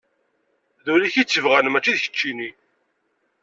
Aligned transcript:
D 0.83 0.87
ul-ik 0.93 1.15
i 1.21 1.23
tt-ibɣan 1.23 1.69
mačči 1.71 1.93
d 1.95 1.97
keččini. 2.03 2.49